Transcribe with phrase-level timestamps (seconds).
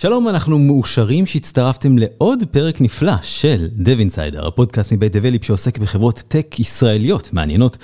[0.00, 6.60] שלום, אנחנו מאושרים שהצטרפתם לעוד פרק נפלא של DevInsider, הפודקאסט מבית דבליפ שעוסק בחברות טק
[6.60, 7.78] ישראליות מעניינות.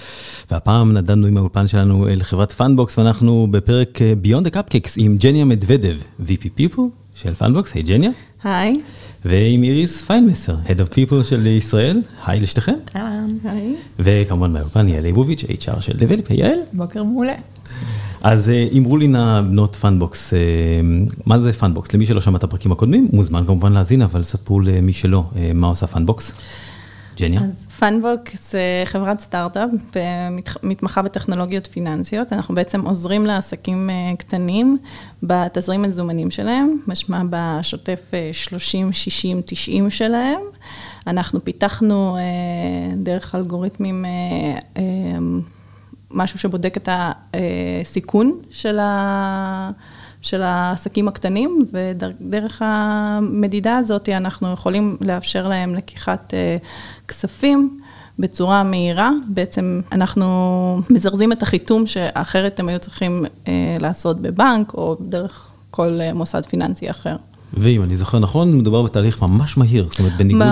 [0.51, 5.45] והפעם נדדנו עם האולפן שלנו אל חברת Fundbox ואנחנו בפרק Beyond the Cupcakes עם ג'ניה
[5.45, 6.83] מדוודב, VP People
[7.15, 8.11] של Fundbox, היי ג'ניה.
[8.45, 8.75] היי.
[9.25, 12.75] ועם איריס פיינמסר, Head of People של ישראל, היי לשתיכם.
[12.97, 13.75] אהלן, היי.
[13.99, 16.59] וכמובן מהאולפן יעל ליבוביץ', HR של Develeap, יעל.
[16.73, 17.35] בוקר מעולה.
[18.23, 20.33] אז אמרו לי נא בנות Fundbox,
[21.27, 21.93] מה זה Fundbox?
[21.93, 25.25] למי שלא שמע את הפרקים הקודמים, מוזמן כמובן להאזין, אבל ספרו למי שלא,
[25.55, 26.33] מה עושה Fundbox?
[27.17, 27.41] ג'ניה?
[27.41, 29.71] אז Fundbox זה חברת סטארט-אפ,
[30.63, 32.33] מתמחה בטכנולוגיות פיננסיות.
[32.33, 34.79] אנחנו בעצם עוזרים לעסקים קטנים
[35.23, 38.01] בתזרים מזומנים שלהם, משמע בשוטף
[38.33, 40.41] 30, 60, 90 שלהם.
[41.07, 42.17] אנחנו פיתחנו
[42.97, 44.05] דרך אלגוריתמים
[46.11, 49.71] משהו שבודק את הסיכון של ה...
[50.23, 56.35] של העסקים הקטנים, ודרך המדידה הזאת אנחנו יכולים לאפשר להם לקיחת
[57.09, 57.81] כספים
[58.19, 59.11] בצורה מהירה.
[59.29, 63.25] בעצם אנחנו מזרזים את החיתום שאחרת הם היו צריכים
[63.81, 67.17] לעשות בבנק, או דרך כל מוסד פיננסי אחר.
[67.55, 70.47] ואם אני זוכר נכון, מדובר בתהליך ממש מהיר, זאת אומרת בניגוד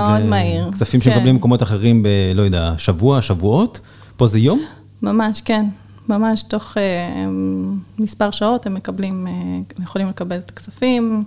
[0.69, 3.81] לכספים שמקבלים במקומות אחרים ב, לא יודע, שבוע, שבועות,
[4.17, 4.61] פה זה יום?
[5.03, 5.67] ממש, כן.
[6.09, 6.77] ממש תוך
[7.99, 11.23] מספר שעות הם מקבלים, הם יכולים לקבל את הכספים,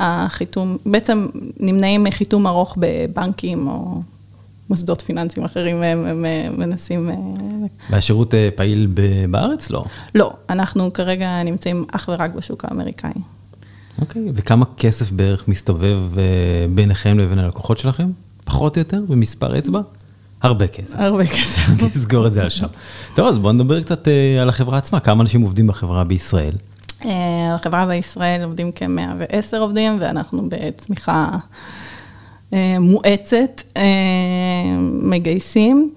[0.00, 1.26] החיתום, בעצם
[1.60, 4.02] נמנעים מחיתום ארוך בבנקים או
[4.70, 6.24] מוסדות פיננסיים אחרים, הם
[6.58, 7.10] מנסים...
[7.90, 8.88] והשירות פעיל
[9.30, 9.70] בארץ?
[9.70, 9.84] לא.
[10.14, 13.12] לא, אנחנו כרגע נמצאים אך ורק בשוק האמריקאי.
[14.00, 16.00] אוקיי, וכמה כסף בערך מסתובב
[16.74, 18.10] ביניכם לבין הלקוחות שלכם?
[18.44, 19.80] פחות או יותר, במספר אצבע?
[20.44, 20.98] הרבה כסף.
[20.98, 21.62] הרבה כסף.
[21.94, 22.66] תסגור את זה על שם.
[23.14, 24.08] טוב, אז בוא נדבר קצת
[24.40, 26.52] על החברה עצמה, כמה אנשים עובדים בחברה בישראל?
[27.54, 31.28] החברה בישראל עובדים כ-110 עובדים, ואנחנו בצמיחה
[32.80, 33.62] מואצת,
[35.02, 35.90] מגייסים.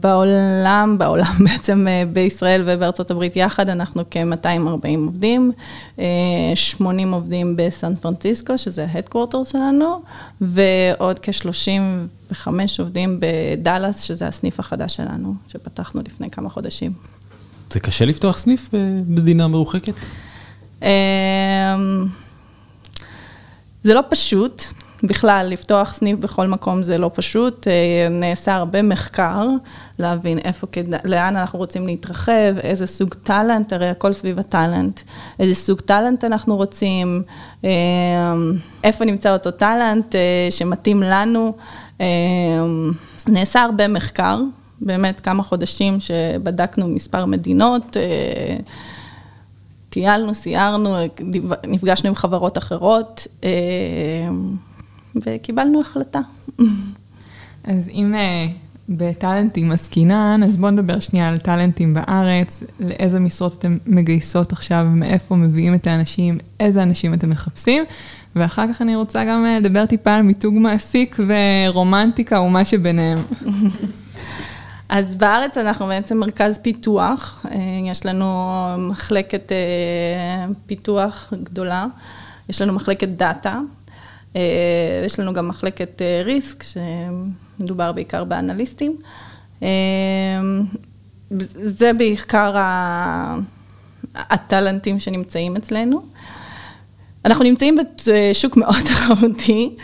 [0.00, 5.52] בעולם, בעולם בעצם בישראל ובארצות הברית יחד, אנחנו כ-240 עובדים,
[6.54, 10.02] 80 עובדים בסן פרנסיסקו, שזה ה-Headquarter שלנו,
[10.40, 12.48] ועוד כ-35
[12.78, 16.92] עובדים בדאלאס, שזה הסניף החדש שלנו, שפתחנו לפני כמה חודשים.
[17.70, 19.94] זה קשה לפתוח סניף במדינה מרוחקת?
[23.82, 24.64] זה לא פשוט.
[25.02, 27.66] בכלל, לפתוח סניף בכל מקום זה לא פשוט,
[28.10, 29.46] נעשה הרבה מחקר,
[29.98, 30.66] להבין איפה,
[31.04, 35.00] לאן אנחנו רוצים להתרחב, איזה סוג טאלנט, הרי הכל סביב הטאלנט,
[35.38, 37.22] איזה סוג טאלנט אנחנו רוצים,
[38.84, 40.14] איפה נמצא אותו טאלנט
[40.50, 41.56] שמתאים לנו,
[43.28, 44.40] נעשה הרבה מחקר,
[44.80, 47.96] באמת כמה חודשים שבדקנו מספר מדינות,
[49.88, 50.96] טיילנו, סיירנו,
[51.66, 53.26] נפגשנו עם חברות אחרות.
[55.26, 56.20] וקיבלנו החלטה.
[57.64, 58.14] אז אם
[58.88, 65.36] בטאלנטים עסקינן, אז בואו נדבר שנייה על טאלנטים בארץ, לאיזה משרות אתם מגייסות עכשיו, מאיפה
[65.36, 67.84] מביאים את האנשים, איזה אנשים אתם מחפשים,
[68.36, 73.18] ואחר כך אני רוצה גם לדבר טיפה על מיתוג מעסיק ורומנטיקה ומה שביניהם.
[74.88, 77.46] אז בארץ אנחנו בעצם מרכז פיתוח,
[77.90, 78.48] יש לנו
[78.78, 79.52] מחלקת
[80.66, 81.86] פיתוח גדולה,
[82.48, 83.60] יש לנו מחלקת דאטה.
[85.06, 88.96] יש לנו גם מחלקת ריסק, שמדובר בעיקר באנליסטים.
[91.52, 92.54] זה בעיקר
[94.14, 96.02] הטלנטים שנמצאים אצלנו.
[97.24, 99.76] אנחנו נמצאים בשוק מאוד תחרותי,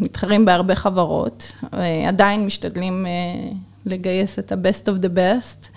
[0.00, 1.52] מתחרים בהרבה חברות,
[2.08, 3.06] עדיין משתדלים
[3.86, 5.75] לגייס את ה-best of the best.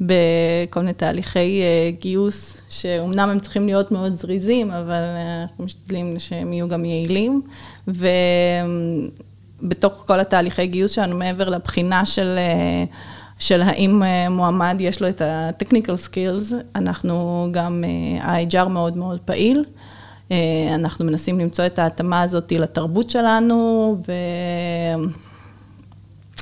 [0.00, 1.62] בכל מיני תהליכי
[2.00, 5.02] גיוס, שאומנם הם צריכים להיות מאוד זריזים, אבל
[5.42, 7.42] אנחנו משתדלים שהם יהיו גם יעילים.
[9.62, 12.38] ובתוך כל התהליכי גיוס שלנו, מעבר לבחינה של,
[13.38, 17.84] של האם מועמד יש לו את ה-technical skills, אנחנו גם,
[18.20, 19.64] ה-HR מאוד מאוד פעיל.
[20.74, 24.12] אנחנו מנסים למצוא את ההתאמה הזאת לתרבות שלנו, ו...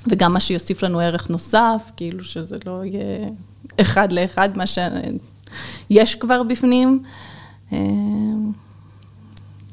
[0.09, 3.29] וגם מה שיוסיף לנו ערך נוסף, כאילו שזה לא יהיה
[3.81, 7.03] אחד לאחד מה שיש כבר בפנים.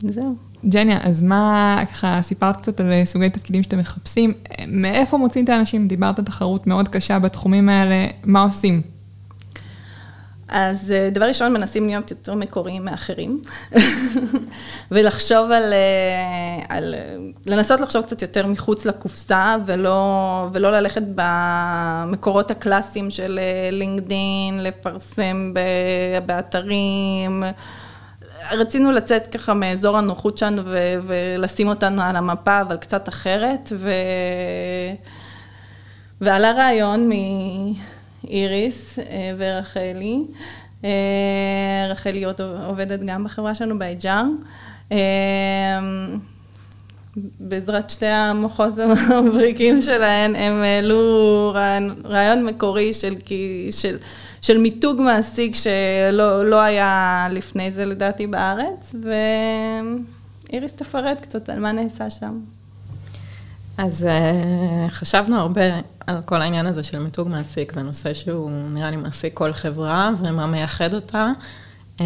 [0.02, 0.36] זהו.
[0.70, 4.34] ג'ניה, אז מה, ככה סיפרת קצת על סוגי תפקידים שאתם מחפשים,
[4.68, 5.88] מאיפה מוצאים את האנשים?
[5.88, 8.82] דיברת על תחרות מאוד קשה בתחומים האלה, מה עושים?
[10.54, 13.42] אז אה, דבר ראשון, מנסים להיות יותר מקוריים מאחרים,
[14.92, 16.96] ולחשוב על, אה, על,
[17.46, 23.40] לנסות לחשוב קצת יותר מחוץ לקופסה, ולא, ולא ללכת במקורות הקלאסיים של
[23.72, 25.54] לינקדין, אה, לפרסם
[26.26, 27.44] באתרים.
[28.52, 30.62] רצינו לצאת ככה מאזור הנוחות שלנו
[31.08, 33.90] ולשים אותנו על המפה, אבל קצת אחרת, ו...
[36.22, 37.93] ועלה רעיון מאיריס
[38.30, 40.24] אה, ורחלי.
[40.84, 42.24] אה, רחלי
[42.68, 44.26] עובדת גם בחברה שלנו, ב-HR.
[44.92, 44.98] אה,
[47.40, 48.74] בעזרת שתי המוחות
[49.10, 51.56] המבריקים שלהן, הם העלו
[52.06, 53.16] רעיון מקורי של,
[53.72, 53.98] של,
[54.42, 58.96] של מיתוג מעסיק שלא לא היה לפני זה לדעתי בארץ,
[60.50, 62.40] ואיריס תפרט קצת על מה נעשה שם.
[63.78, 65.62] אז אה, חשבנו הרבה
[66.08, 70.12] על כל העניין הזה של מיתוג מעסיק, זה נושא שהוא נראה לי מעסיק כל חברה
[70.20, 71.32] ומה מייחד אותה.
[71.98, 72.02] אמ,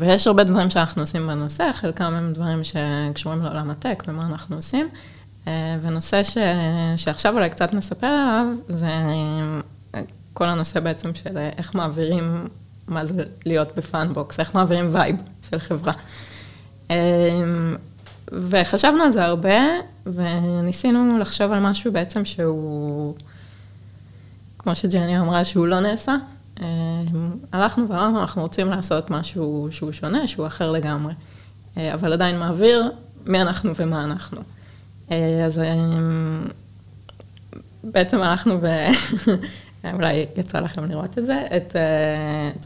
[0.00, 4.56] ויש הרבה דברים שאנחנו עושים בנושא, חלקם הם דברים שקשורים לעולם ה tech ומה אנחנו
[4.56, 4.88] עושים.
[5.44, 5.48] אה,
[5.82, 6.38] ונושא ש,
[6.96, 8.88] שעכשיו אולי קצת נספר עליו, זה
[10.32, 12.48] כל הנושא בעצם של איך מעבירים,
[12.88, 15.16] מה זה להיות ב Fundbox, איך מעבירים vibe
[15.50, 15.92] של חברה.
[16.90, 17.76] אמ,
[18.32, 19.58] וחשבנו על זה הרבה,
[20.06, 23.14] וניסינו לחשוב על משהו בעצם שהוא,
[24.58, 26.16] כמו שג'ני אמרה, שהוא לא נעשה.
[26.60, 26.66] אמ,
[27.52, 31.14] הלכנו ואמרנו, אנחנו רוצים לעשות משהו שהוא שונה, שהוא אחר לגמרי,
[31.76, 32.90] אה, אבל עדיין מעביר
[33.26, 34.40] מי אנחנו ומה אנחנו.
[35.12, 35.60] אה, אז
[37.84, 38.66] בעצם הלכנו ו...
[39.94, 41.76] אולי יצא לכם לראות את זה, את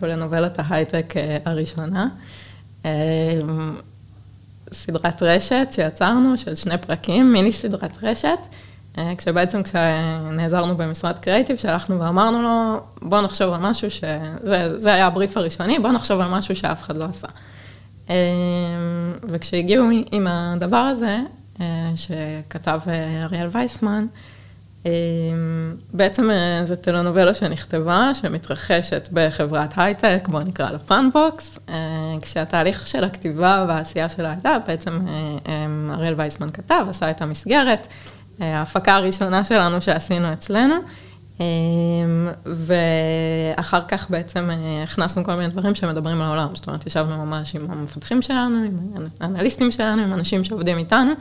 [0.01, 2.09] טולנובלת אה, ההייטק אה, הראשונה.
[4.71, 8.39] אה, סדרת רשת שיצרנו, של שני פרקים, מיני סדרת רשת,
[9.19, 14.05] כשבעצם כשנעזרנו במשרד קריאיטיב, שהלכנו ואמרנו לו, בוא נחשוב על משהו ש...
[14.43, 17.29] זה, זה היה הבריף הראשוני, בוא נחשוב על משהו שאף אחד לא עשה.
[19.23, 21.19] וכשהגיעו עם הדבר הזה,
[21.97, 22.81] שכתב
[23.25, 24.07] אריאל וייסמן,
[25.93, 31.75] בעצם אה, זו טלנובלה שנכתבה, שמתרחשת בחברת הייטק, בואו נקרא לה Fundbox, אה,
[32.23, 37.87] כשהתהליך של הכתיבה והעשייה שלה הייתה, בעצם אה, אמ, אריאל וייסמן כתב, עשה את המסגרת,
[38.41, 40.75] ההפקה הראשונה שלנו שעשינו אצלנו,
[41.41, 41.45] אמ,
[43.57, 44.51] ואחר כך בעצם
[44.85, 49.07] הכנסנו כל מיני דברים שמדברים על העולם, זאת אומרת, ישבנו ממש עם המפתחים שלנו, עם
[49.21, 51.13] האנליסטים שלנו, עם אנשים שעובדים איתנו.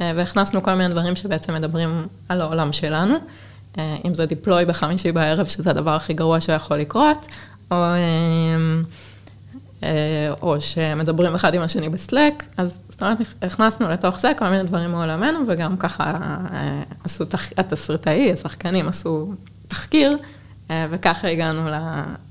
[0.00, 3.14] אה, והכנסנו כל מיני דברים שבעצם מדברים על העולם שלנו,
[3.78, 7.26] אה, אם זה דיפלוי בחמישי בערב, שזה הדבר הכי גרוע שיכול לקרות,
[7.70, 7.76] או,
[9.82, 14.62] אה, או שמדברים אחד עם השני בסלק, אז זאת אומרת, הכנסנו לתוך זה כל מיני
[14.62, 16.36] דברים מעולמנו, וגם ככה
[17.04, 17.24] עשו,
[17.56, 19.32] התסריטאי, השחקנים עשו
[19.68, 20.16] תחקיר,
[20.70, 21.62] וככה הגענו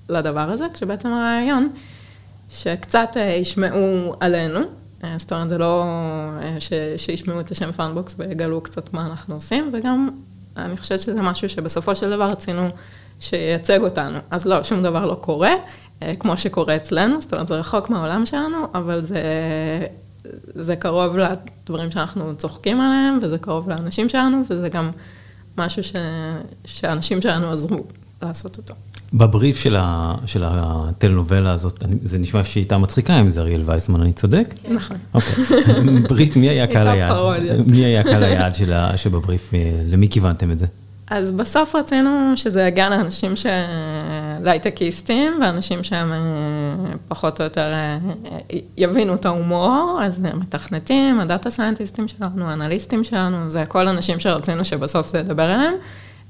[0.09, 1.69] לדבר הזה, כשבעצם הרעיון,
[2.49, 3.09] שקצת
[3.39, 4.59] ישמעו עלינו,
[5.17, 5.83] זאת אומרת, זה לא
[6.41, 10.09] אה, ש, שישמעו את השם Fundbox ויגלו קצת מה אנחנו עושים, וגם
[10.57, 12.69] אני חושבת שזה משהו שבסופו של דבר רצינו
[13.19, 14.19] שייצג אותנו.
[14.31, 15.53] אז לא, שום דבר לא קורה,
[16.01, 19.21] אה, כמו שקורה אצלנו, זאת אומרת, זה רחוק מהעולם שלנו, אבל זה,
[20.55, 24.91] זה קרוב לדברים שאנחנו צוחקים עליהם, וזה קרוב לאנשים שלנו, וזה גם
[25.57, 25.94] משהו ש,
[26.65, 27.83] שאנשים שלנו עזרו
[28.21, 28.73] לעשות אותו.
[29.13, 33.61] בבריף של, ה, של הטלנובלה הזאת, אני, זה נשמע שהיא הייתה מצחיקה עם זה אריאל
[33.66, 34.54] וייסמן, אני צודק?
[34.69, 34.97] נכון.
[35.14, 35.44] אוקיי.
[36.09, 37.16] בריף, מי היה קהל היעד?
[37.68, 38.54] מי היה קהל היעד
[38.95, 40.66] שבבריף, אה, למי כיוונתם את זה?
[41.09, 43.45] אז בסוף רצינו שזה יגיע לאנשים ש...
[44.44, 46.18] לייטקיסטים, ואנשים שהם אה,
[47.07, 47.97] פחות או יותר אה,
[48.78, 55.07] יבינו את ההומור, אז מתכנתים, הדאטה סיינטיסטים שלנו, האנליסטים שלנו, זה כל אנשים שרצינו שבסוף
[55.07, 55.73] זה ידבר אליהם.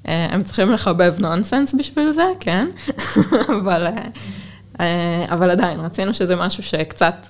[0.07, 2.67] אה, הם צריכים לחבב נונסנס בשביל זה, כן,
[3.61, 4.03] אבל, אה,
[4.79, 7.25] אה, אבל עדיין, רצינו שזה משהו שקצת,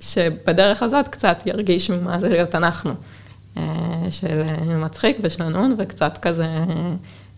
[0.00, 2.94] שבדרך הזאת קצת ירגיש ממה זה להיות אנחנו,
[4.10, 4.42] של
[4.76, 6.46] מצחיק ושנון וקצת כזה,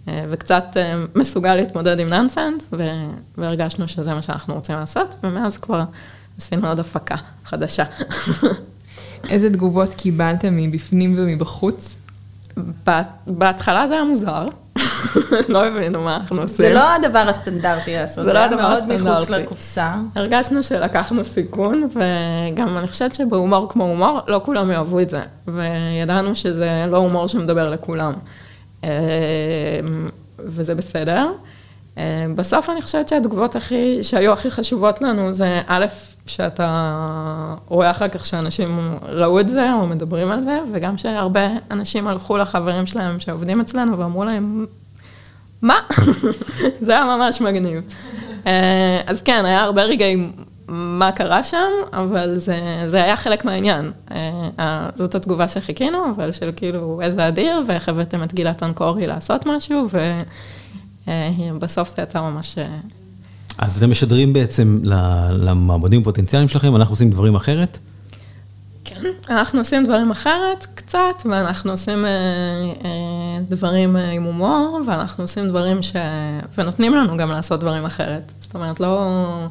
[0.07, 0.77] וקצת
[1.15, 2.67] מסוגל להתמודד עם נונסנס,
[3.39, 5.85] והרגשנו שזה מה שאנחנו רוצים לעשות, ומאז כבר
[6.39, 7.85] עשינו עוד הפקה חדשה.
[9.31, 11.97] איזה תגובות קיבלתם מבפנים ומבחוץ?
[13.27, 14.49] בהתחלה זה היה מוזר,
[15.49, 16.57] לא הבינו מה אנחנו עושים.
[16.57, 19.03] זה לא הדבר הסטנדרטי לעשות, זה לא הדבר הסטנדרטי.
[19.03, 19.95] מאוד מחוץ לקופסה.
[20.15, 26.35] הרגשנו שלקחנו סיכון, וגם אני חושבת שבהומור כמו הומור, לא כולם יאהבו את זה, וידענו
[26.35, 28.13] שזה לא הומור שמדבר לכולם.
[28.85, 28.91] אה,
[30.39, 31.27] וזה בסדר.
[31.99, 35.87] אה, בסוף אני חושבת שהתגובות הכי, שהיו הכי חשובות לנו זה א',
[36.27, 42.07] שאתה רואה אחר כך שאנשים ראו את זה או מדברים על זה, וגם שהרבה אנשים
[42.07, 44.67] הלכו לחברים שלהם שעובדים אצלנו ואמרו להם,
[45.63, 45.79] מה?
[46.81, 47.83] זה היה ממש מגניב.
[48.47, 50.33] אה, אז כן, היה הרבה רגעים
[50.69, 53.93] מה קרה שם, אבל זה, זה היה חלק מהעניין.
[54.59, 59.47] אה, זאת התגובה שחיכינו, אבל של כאילו איזה אדיר, ואיך הבאתם את גילת אנקורי לעשות
[59.47, 59.89] משהו,
[61.09, 62.59] ובסוף זה יצא ממש...
[62.59, 62.67] אה,
[63.59, 64.81] אז אתם משדרים בעצם
[65.31, 67.79] למעמדים הפוטנציאליים שלכם, אנחנו עושים דברים אחרת?
[68.85, 72.11] כן, אנחנו עושים דברים אחרת קצת, ואנחנו עושים אה,
[72.85, 75.97] אה, דברים אה, עם הומור, ואנחנו עושים דברים ש...
[76.59, 78.33] ונותנים לנו גם לעשות דברים אחרת.
[78.41, 79.47] זאת אומרת, לא...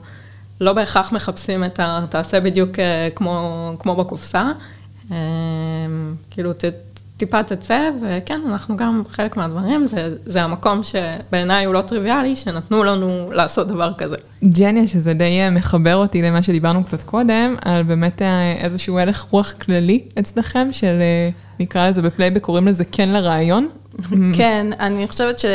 [0.61, 2.05] לא בהכרח מחפשים את ה...
[2.09, 4.51] תעשה בדיוק אה, כמו, כמו בקופסה.
[5.11, 5.17] אה,
[6.31, 6.63] כאילו, ת,
[7.17, 12.83] טיפה תצא, וכן, אנחנו גם, חלק מהדברים, זה, זה המקום שבעיניי הוא לא טריוויאלי, שנתנו
[12.83, 14.15] לנו לעשות דבר כזה.
[14.43, 18.21] ג'ניה, שזה די אה, מחבר אותי למה שדיברנו קצת קודם, על באמת
[18.59, 20.95] איזשהו הלך רוח כללי אצלכם, של
[21.59, 23.67] נקרא לזה בפלייבק, קוראים לזה כן לרעיון.
[24.37, 25.47] כן, אני חושבת שה...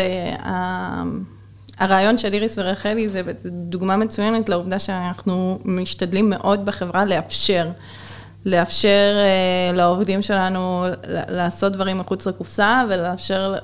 [1.81, 7.69] הרעיון של איריס ורחלי זה דוגמה מצוינת לעובדה שאנחנו משתדלים מאוד בחברה לאפשר.
[8.45, 9.17] לאפשר
[9.73, 10.85] אה, לעובדים שלנו
[11.29, 13.55] לעשות דברים מחוץ לקופסה ולאפשר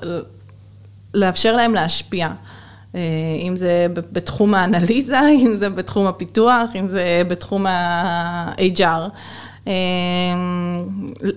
[1.13, 2.27] לאפשר להם להשפיע.
[2.27, 2.97] אה,
[3.41, 9.09] אם זה בתחום האנליזה, אם זה בתחום הפיתוח, אם זה בתחום ה-HR.
[9.65, 9.69] Uh,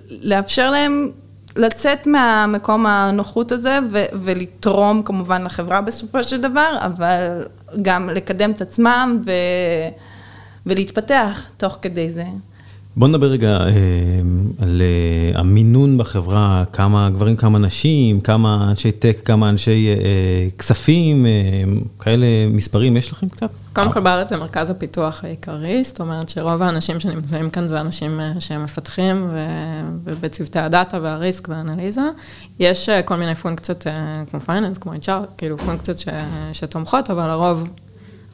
[0.08, 1.10] לאפשר להם
[1.56, 7.46] לצאת מהמקום הנוחות הזה ו- ולתרום כמובן לחברה בסופו של דבר, אבל
[7.82, 9.30] גם לקדם את עצמם ו-
[10.66, 12.24] ולהתפתח תוך כדי זה.
[12.96, 13.66] בוא נדבר רגע אה,
[14.62, 21.26] על אה, המינון בחברה, כמה גברים, כמה נשים, כמה אנשי טק, כמה אנשי אה, כספים,
[21.98, 23.50] כאלה מספרים יש לכם קצת?
[23.72, 28.20] קודם כל בארץ זה מרכז הפיתוח העיקרי, זאת אומרת שרוב האנשים שנמצאים כאן זה אנשים
[28.38, 29.30] שהם מפתחים
[30.04, 32.02] ובצוותי הדאטה והריסק והאנליזה.
[32.60, 33.86] יש כל מיני פונקציות
[34.30, 36.08] כמו פייננס, כמו HR, כאילו פונקציות ש,
[36.52, 37.68] שתומכות, אבל הרוב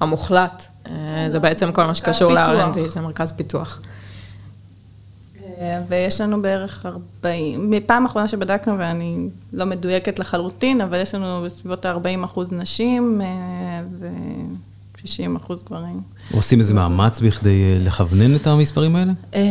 [0.01, 0.67] המוחלט
[1.29, 3.81] זה בעצם כל מה שקשור ל-R&D, זה מרכז פיתוח.
[5.89, 11.87] ויש לנו בערך 40, מפעם אחרונה שבדקנו, ואני לא מדויקת לחלוטין, אבל יש לנו בסביבות
[11.87, 16.01] ה-40 אחוז נשים אה, ו-60 אחוז גברים.
[16.33, 19.13] עושים איזה מאמץ בכדי אה, לכוונן את המספרים האלה?
[19.35, 19.43] אה,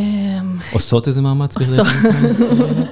[0.72, 2.84] עושות איזה מאמץ בכדי לכוונן?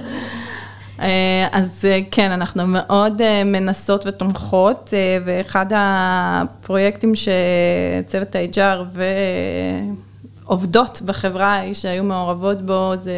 [1.51, 4.93] אז כן, אנחנו מאוד מנסות ותומכות,
[5.25, 9.03] ואחד הפרויקטים שצוות ה-HR ו...
[10.45, 13.17] עובדות בחברה שהיו מעורבות בו, זה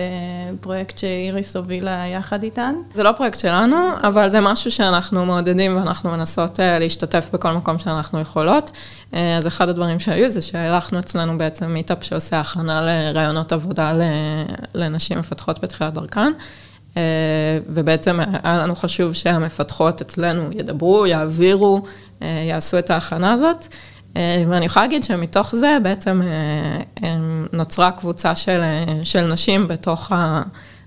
[0.62, 2.76] פרויקט שאיריס הובילה יחד איתן.
[2.94, 7.80] זה לא פרויקט שלנו, אבל זה משהו שאנחנו מעודדים ואנחנו מנסות אה, להשתתף בכל מקום
[7.80, 8.72] שאנחנו יכולות.
[9.14, 13.94] אה, אז אחד הדברים שהיו זה שהערכנו אצלנו בעצם מיטאפ שעושה הכנה לרעיונות עבודה
[14.74, 16.32] לנשים מפתחות בתחילת דרכן.
[16.98, 17.02] אה,
[17.70, 21.82] ובעצם היה לנו חשוב שהמפתחות אצלנו ידברו, יעבירו,
[22.22, 23.68] יעשו את ההכנה הזאת.
[24.18, 26.28] אה, ואני יכולה להגיד שמתוך זה בעצם אה,
[27.04, 27.18] אה,
[27.54, 28.62] נוצרה קבוצה של,
[29.04, 30.42] של נשים בתוך, ה,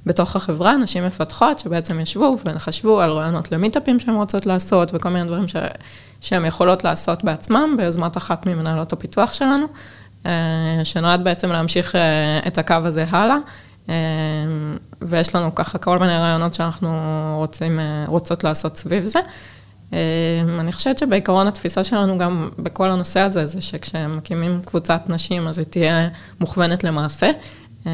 [0.06, 5.24] בתוך החברה, נשים מפתחות שבעצם ישבו וחשבו על רעיונות למיטאפים שהן רוצות לעשות וכל מיני
[5.24, 5.44] דברים
[6.20, 9.66] שהן יכולות לעשות בעצמן ביוזמת אחת ממנהלות הפיתוח שלנו,
[10.84, 11.94] שנועד בעצם להמשיך
[12.46, 13.36] את הקו הזה הלאה.
[15.02, 16.90] ויש לנו ככה כל מיני רעיונות שאנחנו
[17.36, 19.20] רוצים, רוצות לעשות סביב זה.
[19.92, 25.58] אמ, אני חושבת שבעיקרון התפיסה שלנו גם בכל הנושא הזה, זה שכשמקימים קבוצת נשים, אז
[25.58, 26.08] היא תהיה
[26.40, 27.30] מוכוונת למעשה,
[27.86, 27.90] אמ,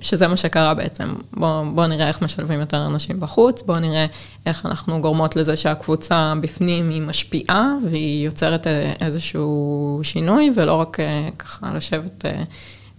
[0.00, 1.14] שזה מה שקרה בעצם.
[1.32, 4.06] בואו בוא נראה איך משלבים יותר אנשים בחוץ, בואו נראה
[4.46, 8.66] איך אנחנו גורמות לזה שהקבוצה בפנים היא משפיעה, והיא יוצרת
[9.00, 12.44] איזשהו שינוי, ולא רק אה, ככה לשבת אה, אה,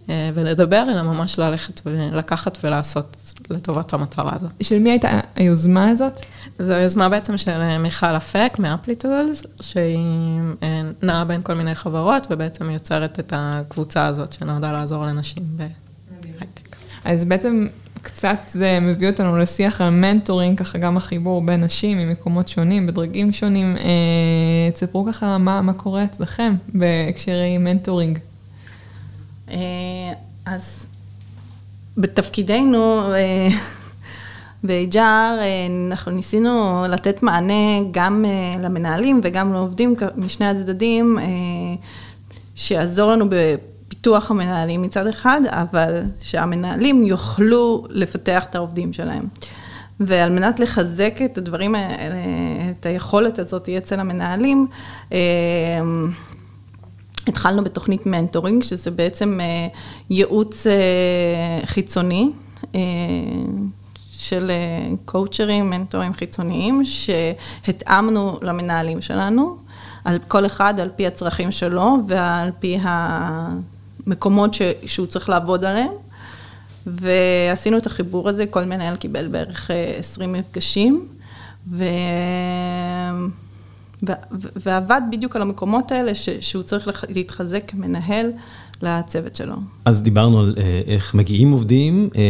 [0.08, 4.52] ולדבר, אלא ממש ללכת ולקחת ולעשות לטובת המטרה הזאת.
[4.62, 6.20] של מי הייתה היוזמה הזאת?
[6.60, 9.98] זו יוזמה בעצם של אה, מיכל אפק מ Applitools, שהיא
[10.64, 16.76] אה, נעה בין כל מיני חברות, ובעצם יוצרת את הקבוצה הזאת שנועדה לעזור לנשים בהייטק.
[17.06, 17.68] אז בעצם
[18.02, 23.32] קצת זה מביא אותנו לשיח על mentoring, ככה גם החיבור בין נשים ממקומות שונים, בדרגים
[23.32, 23.78] שונים.
[24.74, 28.20] תספרו ככה מה, מה קורה אצלכם בהקשרי mentoring.
[30.46, 30.88] אז
[31.98, 33.02] בתפקידנו
[34.64, 41.26] ב-HR אה, אנחנו ניסינו לתת מענה גם אה, למנהלים וגם לעובדים משני הצדדים, אה,
[42.56, 49.28] שיעזור לנו בפיתוח המנהלים מצד אחד, אבל שהמנהלים יוכלו לפתח את העובדים שלהם.
[50.00, 52.16] ועל מנת לחזק את הדברים האלה,
[52.72, 54.68] את היכולת הזאת אצל המנהלים,
[55.12, 55.18] אה,
[57.28, 59.68] התחלנו בתוכנית מנטורינג, שזה בעצם אה,
[60.10, 60.68] ייעוץ
[61.66, 62.30] חיצוני.
[64.12, 64.52] של
[65.06, 69.58] קואוצ'רים, מנטורים חיצוניים, שהתאמנו למנהלים שלנו,
[70.06, 75.92] על כל אחד על פי הצרכים שלו ועל פי המקומות ש, שהוא צריך לעבוד עליהם.
[76.88, 81.08] ועשינו את החיבור הזה, כל מנהל קיבל בערך 20 אה, מפגשים,
[81.72, 81.84] ו...
[84.56, 86.30] ועבד בדיוק על המקומות האלה ש...
[86.30, 88.32] שהוא צריך להתחזק כמנהל
[88.82, 89.56] לצוות שלו.
[89.86, 92.22] אז דיברנו על אה, איך מגיעים עובדים, אה,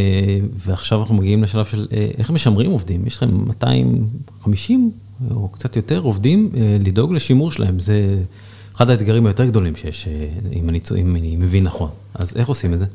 [0.58, 3.08] ועכשיו אנחנו מגיעים לשלב של אה, איך משמרים עובדים.
[3.08, 4.92] יש לכם 250
[5.32, 7.80] או קצת יותר עובדים, אה, לדאוג לשימור שלהם.
[7.80, 8.16] זה
[8.76, 11.90] אחד האתגרים היותר גדולים שיש, אה, אם אני, אם אני מבין נכון.
[12.14, 12.86] אז איך עושים את זה?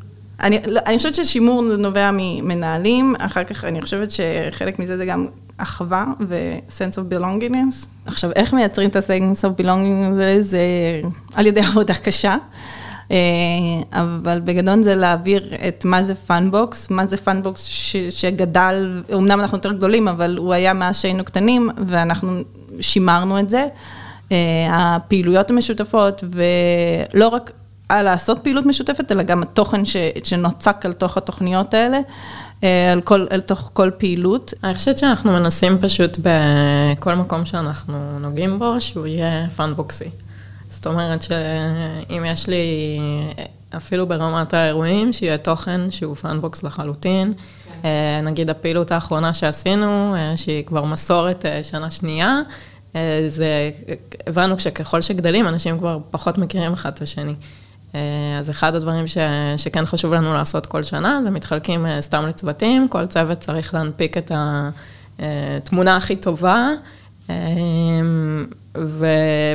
[0.40, 5.26] אני, לא, אני חושבת ששימור נובע ממנהלים, אחר כך אני חושבת שחלק מזה זה גם
[5.62, 7.86] אחווה ו-sense of belongingness.
[8.06, 10.38] עכשיו, איך מייצרים את ה-sense of belongingness הזה?
[10.40, 10.60] זה
[11.34, 12.36] על ידי עבודה קשה.
[13.10, 13.16] אה,
[13.92, 17.64] אבל בגדול זה להעביר את מה זה פאנבוקס, מה זה פאנבוקס
[18.10, 22.40] שגדל, אמנם אנחנו יותר גדולים, אבל הוא היה מאז שהיינו קטנים, ואנחנו
[22.80, 23.66] שימרנו את זה.
[24.32, 24.36] אה,
[24.70, 27.50] הפעילויות המשותפות, ולא רק
[27.90, 32.00] לעשות פעילות משותפת, אלא גם התוכן ש, שנוצק על תוך התוכניות האלה,
[32.62, 34.54] על, כל, על תוך כל פעילות.
[34.64, 40.10] אני חושבת שאנחנו מנסים פשוט בכל מקום שאנחנו נוגעים בו, שהוא יהיה פאנבוקסי.
[40.68, 42.98] זאת אומרת שאם יש לי,
[43.76, 47.32] אפילו ברמת האירועים, שיהיה תוכן שהוא פאנבוקס לחלוטין.
[47.82, 48.24] כן.
[48.24, 52.40] נגיד הפעילות האחרונה שעשינו, אה, שהיא כבר מסורת שנה שנייה,
[53.28, 53.70] זה,
[54.26, 57.34] הבנו שככל שגדלים, אנשים כבר פחות מכירים אחד את השני.
[57.94, 58.00] אה,
[58.38, 59.18] אז אחד הדברים ש,
[59.56, 64.16] שכן חשוב לנו לעשות כל שנה, זה מתחלקים אה, סתם לצוותים, כל צוות צריך להנפיק
[64.16, 64.32] את
[65.18, 66.68] התמונה הכי טובה,
[67.30, 67.34] אה,
[68.78, 69.06] ו,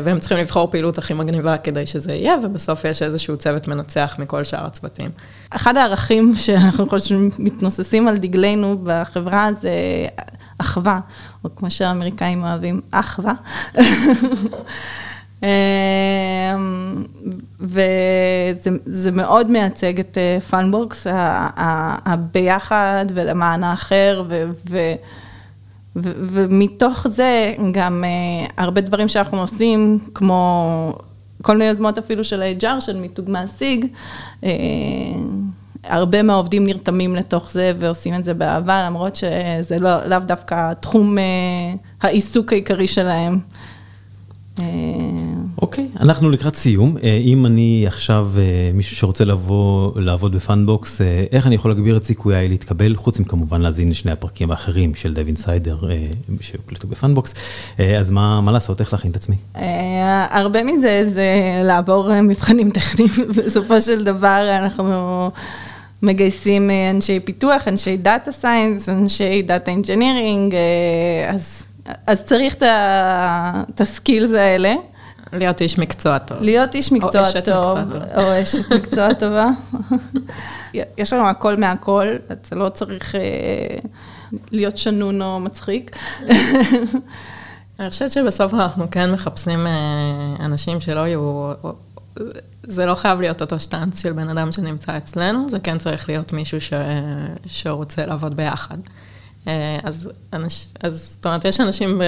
[0.04, 4.44] והם צריכים לבחור פעילות הכי מגניבה כדי שזה יהיה, ובסוף יש איזשהו צוות מנצח מכל
[4.44, 5.10] שאר הצוותים.
[5.50, 9.72] אחד הערכים שאנחנו חושבים, מתנוססים על דגלנו בחברה זה
[10.58, 11.00] אחווה,
[11.44, 13.34] או כמו שהאמריקאים אוהבים, אחווה.
[15.44, 15.48] אמ,
[17.60, 20.38] וזה מאוד מייצג את אה,
[22.06, 24.24] הביחד ולמען האחר,
[25.96, 30.94] ומתוך זה גם אה, הרבה דברים שאנחנו עושים, כמו
[31.42, 33.86] כל מיני יוזמות אפילו של ה-HR, של מיתוג מעסיק,
[34.44, 34.50] אה,
[35.84, 41.18] הרבה מהעובדים נרתמים לתוך זה ועושים את זה באהבה, למרות שזה לא, לאו דווקא תחום
[42.02, 43.40] העיסוק העיקרי שלהם.
[45.62, 46.98] אוקיי, okay, אנחנו לקראת סיום.
[47.04, 51.98] אה, אם אני עכשיו אה, מישהו שרוצה לבוא לעבוד בפאנבוקס, אה, איך אני יכול להגביר
[51.98, 55.78] את סיכויי להתקבל, חוץ מכמובן להזין לשני הפרקים האחרים של דב אינסיידר
[56.42, 57.34] שהוקלטו בפאנבוקס,
[58.00, 59.36] אז מה, מה לעשות, איך להכין את עצמי?
[60.30, 63.10] הרבה מזה זה לעבור מבחנים טכניים,
[63.46, 65.32] בסופו של דבר אנחנו...
[66.02, 70.56] מגייסים אנשי פיתוח, אנשי data science, אנשי data engineering,
[71.30, 71.65] אז,
[72.08, 74.76] אז צריך את ה-skills האלה.
[75.34, 76.38] להיות איש מקצוע טוב.
[76.42, 77.78] להיות איש מקצוע טוב,
[78.16, 79.50] או אשת מקצוע טובה.
[80.98, 83.22] יש לנו הכל מהכל, אתה לא צריך אה,
[84.52, 85.96] להיות שנון או מצחיק.
[87.80, 91.52] אני חושבת שבסוף אנחנו כן מחפשים אה, אנשים שלא יהיו,
[92.64, 96.34] זה לא חייב להיות אותו שטאנץ של בן אדם שנמצא אצלנו, זה כן צריך להיות
[96.34, 96.74] מישהו ש,
[97.46, 98.78] שרוצה לעבוד ביחד.
[99.48, 102.04] אה, אז, אנש, אז זאת אומרת, יש אנשים ב,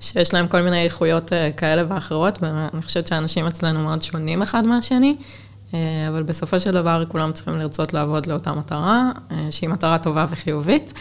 [0.00, 4.66] שיש להם כל מיני איכויות אה, כאלה ואחרות, ואני חושבת שהאנשים אצלנו מאוד שונים אחד
[4.66, 5.16] מהשני,
[5.74, 9.10] אה, אבל בסופו של דבר כולם צריכים לרצות לעבוד לאותה מטרה,
[9.50, 10.92] שהיא מטרה טובה וחיובית,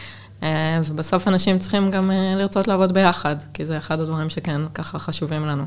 [0.85, 5.65] ובסוף אנשים צריכים גם לרצות לעבוד ביחד, כי זה אחד הדברים שכן ככה חשובים לנו.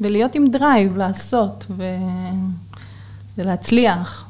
[0.00, 1.84] ולהיות עם drive, לעשות ו...
[3.38, 4.24] ולהצליח,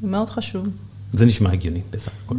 [0.00, 0.66] זה מאוד חשוב.
[1.12, 2.34] זה נשמע הגיוני בסך הכל.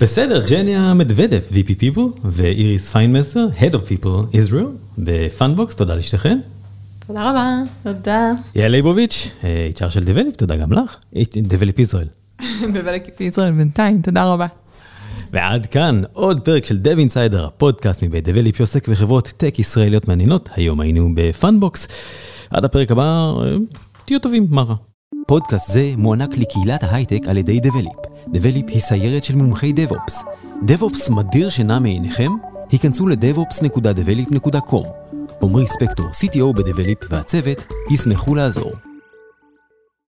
[0.00, 4.66] בסדר, ג'ניה מדוודף, VP People, ואיריס פיינמסר, Head of People Israel,
[4.98, 6.38] בפאנבוקס, תודה לשתיכן.
[7.06, 7.62] תודה רבה.
[7.82, 8.32] תודה.
[8.54, 9.30] יעל ליבוביץ',
[9.76, 10.96] HR של דבליפ, תודה גם לך,
[11.36, 12.06] דבליפ ישראל.
[12.74, 14.46] דבליפ ישראל בינתיים, תודה רבה.
[15.32, 20.48] ועד כאן עוד פרק של דב אינסיידר, הפודקאסט מבית דבליפ שעוסק בחברות טק ישראליות מעניינות,
[20.52, 21.88] היום היינו בפאנבוקס.
[22.50, 23.56] עד הפרק הבא, אה,
[24.04, 24.91] תהיו טובים, מה רע.
[25.26, 27.92] פודקאסט זה מוענק לקהילת ההייטק על ידי דבליפ.
[28.28, 30.22] דבליפ היא סיירת של מומחי DevOps.
[30.62, 32.30] DevOps מדיר שינה מעיניכם?
[32.70, 34.86] היכנסו ל-devops.develop.com.
[35.42, 38.72] עמרי ספקטור, CTO בדבליפ והצוות, ישמחו לעזור.